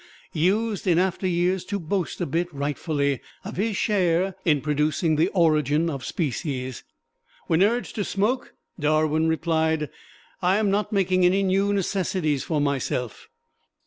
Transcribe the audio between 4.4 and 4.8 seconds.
in